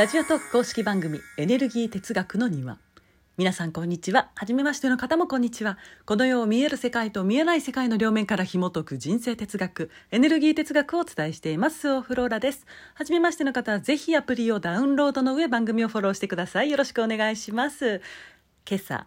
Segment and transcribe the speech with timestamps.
[0.00, 2.78] ラジオトーク公式番組エネルギー哲学の庭。
[3.36, 4.30] 皆さんこんにちは。
[4.34, 5.76] 初めましての方もこんにちは。
[6.06, 11.90] この世を見える世界と見えない世界の両面から紐解く人生哲学エネルギー哲学をお伝えしています。
[11.90, 12.64] オフローラです。
[12.94, 16.70] 初めましての方はぜひアプリをダウンロードの上番組をフォローしてください。
[16.70, 18.00] よろしくお願いします。
[18.66, 19.06] 今朝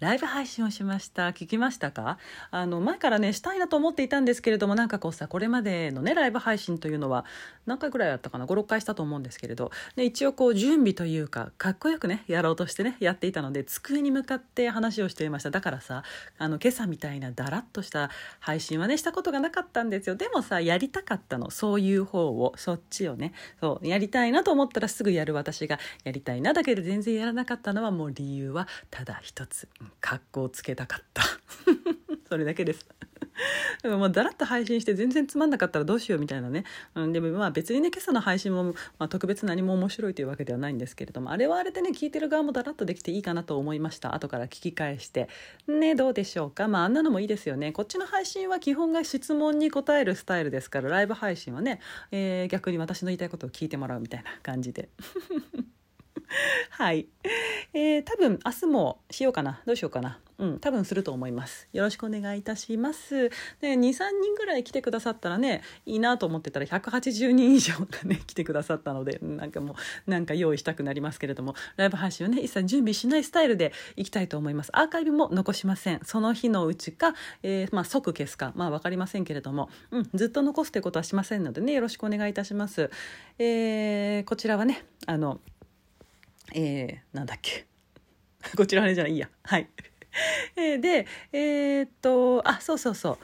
[0.00, 1.28] ライブ配信をしました。
[1.30, 2.18] 聞きましたか？
[2.50, 7.24] あの前からねしたいなと思っていたんですけれどもなんかこうさこれまでのねライブ配信というのは
[7.64, 9.70] 何回ぐらいやったかな？56回したと思うんですけれど。
[9.96, 15.50] で一応こう準備というかかっこよくねやろうとしてねやっていたので机に向かって話をしていました。
[15.50, 16.02] だからさ
[16.38, 20.16] あの今朝みたいなだらっとした配信はねしたことがなかったんですよ。
[20.16, 21.50] でもさやりたかったの。
[21.50, 29.68] そういう方をそっちをねそうやりたいなと思ったらすぐやる私がやりたいなだけど全然やらなかったのはもう理由はただ一つ。
[30.00, 31.22] 格好つけたかった。
[32.28, 32.88] それだけです。
[33.82, 36.64] でもまあだらっと配信して全然つまんなかったらどうしようみたいなね、
[36.94, 44.14] うん、でもまあ別にね今朝の配信も、まあ、特別何も面白いというわけではないんですけれどもあれはあれでね聞いてる側もだらっとできていいかなと思いました。
[44.14, 45.28] 後から聞き返して。
[45.66, 46.68] ねどうでしょうか。
[46.68, 47.72] まああんなのもいいですよね。
[47.72, 51.80] こっちの配信は基本が質問に答えるスタイルですからライブ配信はね、
[52.12, 54.88] えー、逆に私の言いたいことを聞いてもらうみたいな感じで。
[56.70, 57.06] はい、
[57.74, 59.60] えー、多分明日もしようかな。
[59.66, 60.18] どうしようかな。
[60.38, 61.68] うん多分すると思います。
[61.72, 63.28] よろしくお願いいたします。
[63.60, 71.54] で23人ぐらい来てくださったらねいいなと思ってたら180人以上がね 来てくださったのでなんかもうなんか用意したくなりますけれども。
[71.76, 74.70] ライブ配信をね一切準備しないスタイルでいきたいと思います。
[74.72, 76.00] アーカイブも残しません。
[76.04, 78.52] その日のうちか、えー、まあ、即消すか。
[78.54, 82.90] まあ分かりませんけれども、うん、ずっと残すということはしませんのでねよろしくお願いいたします、
[83.38, 85.40] えー、こちらはねあの
[86.52, 87.66] えー、なんだっけ。
[88.56, 89.28] こちらあれじゃないいや。
[89.42, 89.68] はい。
[90.56, 93.18] え でえー、っとあそうそうそう。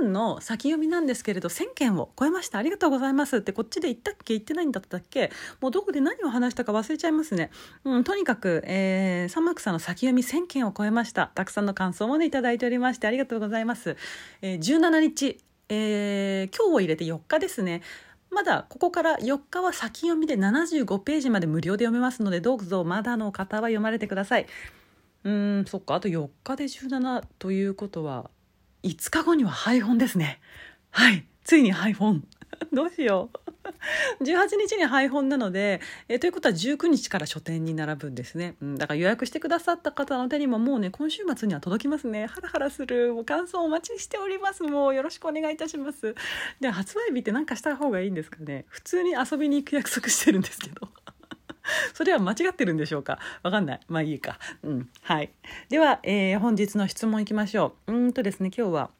[0.00, 2.58] 本の先読みなんですけれど1000件を超えました。
[2.58, 3.38] ありがとうございます。
[3.38, 4.34] ってこっちで言ったっけ？
[4.34, 5.32] 言ってないんだったっけ？
[5.60, 7.50] もうどこで何を話したか忘れちゃいますね、
[7.84, 11.32] うん、とにかく、えー、サンマクさんの先読み1000件を超えました。
[11.34, 13.96] たくさんの感想もね頂いておりましてありがとうございます、
[14.40, 15.38] えー、17日、
[15.68, 17.82] えー、今日を入れて4日ですね。
[18.32, 24.46] まだここから4日は先読みで75ページまで無料で読めますのでどうぞまだの方は読まれてください。
[25.24, 28.30] うんそっかあと4日で17ということは
[28.82, 30.40] 5日後には配本ですね。
[30.90, 32.24] はいついに配本。
[32.72, 33.41] どうしよう。
[34.20, 42.26] 18日に配本なので、えということは19日から書店に並ぶんですね、うん、だから予約してくださった方の手にももうね今週末には届きますね。
[42.26, 43.14] ハラハラする。
[43.14, 44.62] もう感想お待ちしております。
[44.62, 46.14] もうよろしくお願いいたします。
[46.60, 48.64] で発売日って何かした方がいいんですかね。
[48.68, 50.88] 普通に遊びに行く約束してるんですけど。
[51.94, 53.18] それは間違ってるんでしょうか？
[53.42, 53.80] わかんない。
[53.88, 54.38] まあいいか。
[54.62, 55.30] うんはい。
[55.68, 57.92] では、えー、本日の質問いきましょう。
[57.92, 58.90] うんとですね今日は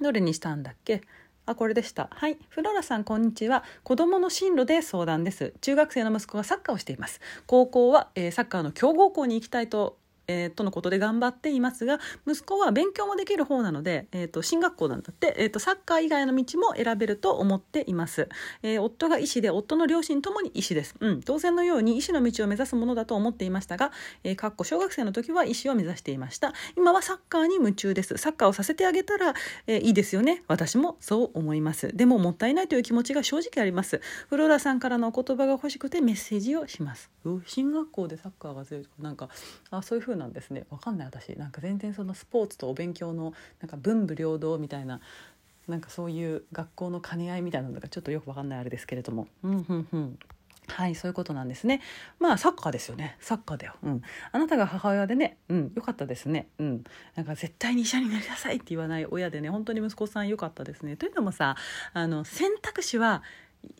[0.00, 1.02] どれにしたんだっけ？
[1.48, 2.08] あ、これでした。
[2.12, 2.36] はい。
[2.50, 3.64] フローラさん、こんにちは。
[3.82, 5.54] 子供の進路で相談です。
[5.62, 7.22] 中学生の息子がサッカーをしています。
[7.46, 9.96] 高校は、えー、サッカーの強豪校に行きたいと
[10.28, 18.28] えー、とのことで頑張っていますが息子は勉強もできる方なので、えー、と進学校なんだって、えー、とサッカー以外の道も選べると思っています、
[18.62, 23.90] えー、夫が医師で夫の両親ともに医師です、うん、当然のように医師の道を目指すものだと思っていましたが、
[24.22, 26.52] えー、かっこ小学生の時は医師を目指していました。
[26.76, 28.16] 今はサッカーに夢中です。
[28.16, 29.34] サッカーをさせてあげたら、
[29.66, 30.42] えー、いいですよね。
[30.48, 31.96] 私もそう思います。
[31.96, 34.00] でももったいないという気持ちが正直あります。
[34.28, 37.10] フローラさんからのお言葉が欲しくてメッセージをします。
[37.46, 39.28] 進学校でサッカーが強いとかなんか
[39.70, 40.64] あそういう風なんですね。
[40.70, 41.36] わかんない私。
[41.36, 45.00] なんか全然そのスポーツとお勉強のなんか文武両道みたいな
[45.68, 49.28] なんかそういう学校の兼ね合いみたいなのがちょっとよくわかんないあれですけれども。
[49.42, 50.18] うんうんうん。
[50.68, 51.80] はいそういうことなんですね。
[52.18, 53.16] まあサッカーですよね。
[53.20, 53.74] サッカーだよ。
[53.82, 54.02] うん。
[54.32, 55.38] あなたが母親でね。
[55.48, 55.72] うん。
[55.74, 56.48] よかったですね。
[56.58, 56.84] うん。
[57.14, 59.50] なんか絶対に医者になりなさいって言わない親でね。
[59.50, 60.96] 本当に息子さんよかったですね。
[60.96, 61.56] というのもさ
[61.94, 63.22] あの選択肢は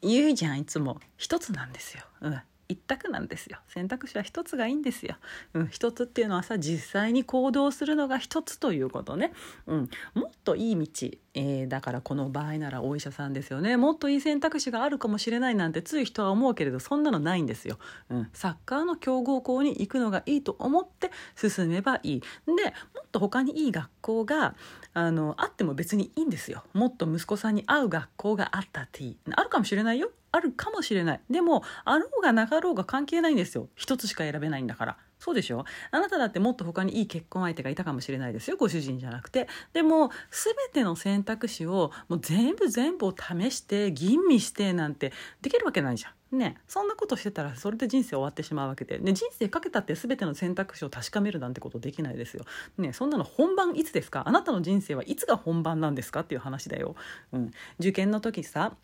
[0.03, 1.01] 言うじゃんいつも。
[1.17, 2.05] 一つなんですよ。
[2.21, 2.41] うん。
[2.69, 3.59] 一択なんですよ。
[3.69, 5.17] 選択肢は一つがいいんですよ、
[5.55, 9.33] うん、一つっていうのはさ実際に行動するのが一つということね、
[9.67, 13.77] うん、もっといい道、えー、だからこの場合ならお医者さんですよね。
[13.77, 17.79] もっといい選択肢があるかもしれないなんてつい人は思うけれどそんなのないんですよ、
[18.11, 22.21] うん、サッカーの強豪校に行くのがいいと思って進めばいい。
[22.21, 22.59] でも
[23.03, 24.55] っと他にいい学校が
[24.93, 26.65] あのあっても別にいいんですよ。
[26.75, 29.17] もっと息子さんに合う学校があったっていい。
[29.31, 30.11] あるかもしれないよ。
[30.31, 31.21] あるかもしれない。
[31.31, 33.69] でもあろうがなかろうが関係ないんですよ。
[33.75, 34.97] 一つしか選べないんだから。
[35.19, 35.65] そうでしょ？
[35.91, 38.57] あなただってもっと他にいい結婚相手がいたかもしれないですよ。
[38.57, 39.49] ご主人じゃなくて。
[39.73, 46.13] でも全ての選択肢をもう全部全部を試して吟味してなんてできるわけないじゃん。
[46.31, 52.45] ね、そんなことしてたらそれで人生終わってしまうわけで、ね、人生かけたって全ての選択肢を確かめるなんてことできないですよ。
[52.77, 54.25] ね、そんなの本番いつですか？
[54.27, 56.21] あなたの人生はいつが本番なんですか？
[56.21, 56.97] っていう話だよ。
[57.33, 57.51] うん、
[57.81, 58.77] 受験の時さ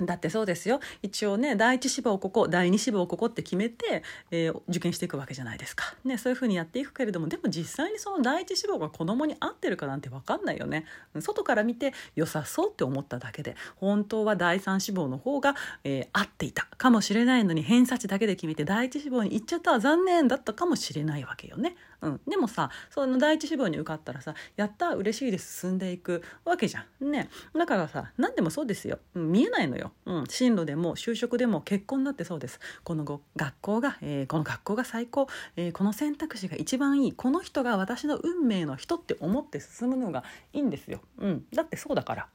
[0.00, 0.80] だってそうですよ。
[1.02, 10.84] 一応ね第一志望ここ第二志望ここって決めて、えー、受験していくわけじゃないですか、ね、そういうふうにやっていくけれどもでも実際にその第一志望が子供に合ってるかなんて分かんないよね。
[11.20, 15.54] 外から見て良さそうって思っただけで本当は第三志望の方が、
[15.84, 21.76] えー、合っていたかもしれないのに偏差値だけで決めて第一志望に行っちゃった残念だったかもしれないわけよね。
[22.04, 27.10] うん、でもさその第一志望に受かったらさやった嬉しいです進んでいくわけじゃん。
[27.10, 27.30] ね。
[27.54, 32.60] だからさ何でもそうですよ、うん、見えないのよ、うん、進路でも就職でも結婚だってそうです。
[32.82, 33.04] この
[33.36, 37.12] 学校が、えー、この学校が最高、えー、この選択肢が一番いい。
[37.12, 42.28] この人が私の運命の人って思って進むのがいいんですよ、うん、だってそうだから。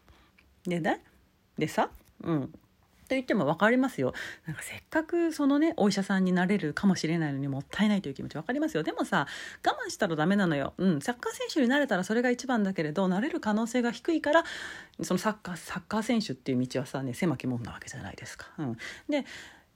[0.63, 1.04] でね。
[1.57, 1.89] でさ
[2.24, 2.54] うん。
[3.10, 4.14] と言っても分かりますよ。
[4.46, 8.84] なんかせっかくそのねお医者さんになれるかもしれないのにもったいないという気持ち分かりますよ。
[8.84, 9.28] でもさ
[9.66, 14.44] 我慢したらダメなのよ、うん、サッカー選手になれたらそれが一番だけれどなれる可能性が低いから
[15.02, 18.48] そのサッカーサッカー選手っていう道はさね狭き門なわけじゃないですか。
[18.60, 18.78] うん、
[19.10, 19.26] で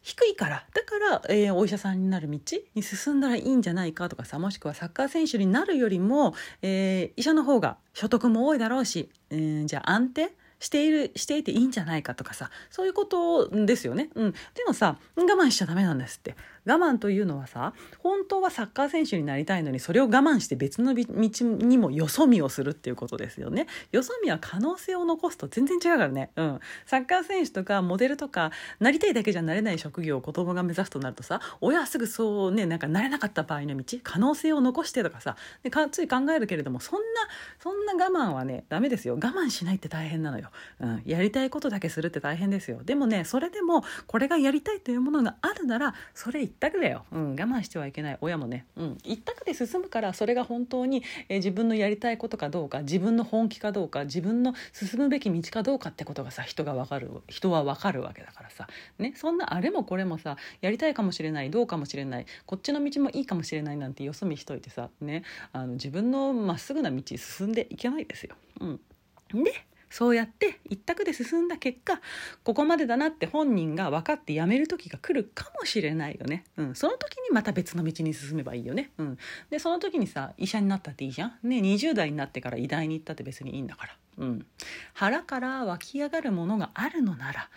[0.03, 0.65] 低いから。
[0.73, 2.39] だから、えー、お医者さんになる道
[2.75, 10.33] に進んだらいいんじゃないかとかさもしくはサッカー選手になるよりも、えー、医者の方が所得も多いだろうし、えー、じゃあ安定
[10.63, 14.09] しているしていていいんじゃないかとかさそういうことですよね。
[14.15, 21.05] うん、でもさ我慢しちゃダメなんですって我慢というのはさ本当はサッカー選手になりたいのにそれを我慢して別の道
[21.45, 23.67] にもよそ見をするっていうことですよね。
[23.91, 26.31] よそ見は可能性を残すと全然違うからね。
[26.35, 26.59] うん。
[26.85, 37.05] サッカー選手とかモデルとかなりたいだけじゃなれない職業を子供が目指すとなるとさ親はすぐそうねなんかなれなかった場合の道可能性を残してとかさでかつい考えるけれどもそんな
[37.59, 39.15] そんな我慢はねダメですよ。
[39.15, 40.49] 我慢しないって大変なのよ。
[40.79, 41.01] うん。
[41.05, 42.83] やりたいことだけするって大変ですよ。
[42.83, 48.17] でもねそれでもこれがやりたいというものがあるならそれ択だよ、うん、我慢してはいけない。
[48.21, 58.67] 親もね、うん、一択で進むからそれが本当に、えー、自分のやりたいことかどうか自分の本気かどうか自分の進むべき道かどうかってことがさ人が分かる人は分かるわけだからさ、
[58.99, 68.35] ね、そんなあれもこれもさやりたいかもしれないどうかもしれないこっちの道もいいかもしれないなんてよそ見しといてさ、ね、あの自分のまっすぐな道進んでいけないですよ。
[68.59, 68.79] うん、
[69.43, 69.53] で
[69.93, 72.01] そうやって一択で進んだ結果
[72.43, 79.17] ここまでだなって本人が分かってやめる時が来るかもしれないよね、うん、その時にまた別の道に進めばいいよね、うん、
[79.51, 81.37] でその時にさ医者になったっていいじゃん。
[81.43, 84.47] ね20代になってから医大に行ったって別にいいんだから、うん、
[84.93, 87.49] 腹から湧き上がるものがあるのなら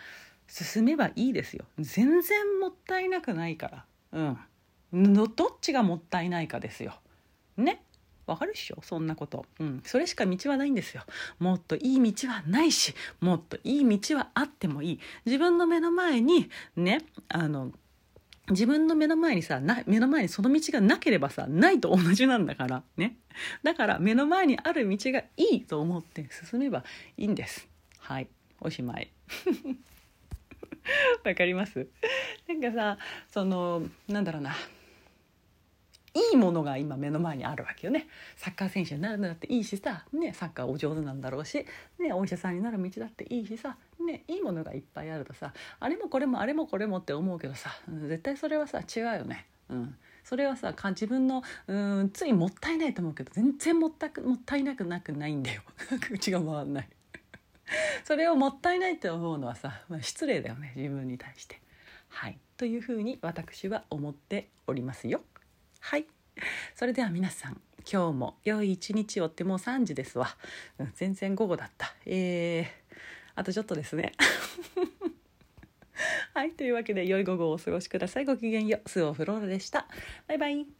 [0.47, 1.65] 進めばいいですよ。
[1.79, 3.85] 全然もったいなくないから。
[4.93, 5.13] うん。
[5.13, 6.99] のどっちがもったいないかですよ。
[7.57, 7.81] ね。
[8.27, 8.77] わかるっしょ？
[8.83, 9.45] そんなこと。
[9.59, 9.81] うん。
[9.83, 11.03] それしか道はないんですよ。
[11.39, 14.99] もっといい道はないし、もっといい道はあってもいい。
[15.25, 17.71] 自分の目の前に、ね、あの、
[18.49, 23.17] 自分の目の前にさな目の前にその道がなければさないと同じなんだからね
[23.61, 26.85] だから目の前にある道がいいと思って進めば
[27.17, 27.67] いいんです
[27.99, 28.29] はい
[28.61, 29.11] おしまい
[31.25, 31.87] わかります？
[32.47, 32.97] なんかさ
[33.29, 34.55] そのなんだろうな
[36.17, 38.07] いいものが今目の前にあるわけよね。
[38.35, 41.65] サッカー選手になるのだっていいしさ、ね、サッカーお上手なんだろうし、
[41.99, 45.53] ね、お医者さんになる道だっていいしさ、ね、いいものがいっぱいあるとさ。
[45.79, 47.69] あれもこれもあれもこれもって思うけどさ。
[48.07, 49.45] 絶対それはさ違うよね。
[49.69, 49.95] うん。
[50.23, 55.61] それはさ自分のうんついもったいないと思うけど全然もったくもったいなくなくないんだよ。
[56.01, 56.89] 口が回んない。
[58.03, 60.73] それをもったいないって思うのはさ、まあ、失礼だよね。
[60.75, 61.61] 自分に対して。
[62.09, 62.37] はい。
[62.57, 65.21] というふうに私は思っておりますよ。
[65.79, 66.05] はい。
[66.75, 67.59] それでは皆さん
[67.91, 70.27] 今日も良い一日をってもう3時ですわ、
[70.77, 71.95] うん、全然午後だった。
[72.05, 72.65] えー、
[73.35, 74.11] あとちょっとですね。
[76.33, 78.25] はいというわけで良い午後をお過ごしください。
[78.25, 78.89] ごきげんよう。
[78.89, 79.87] スオフローラでした。
[80.27, 80.76] バイバイ。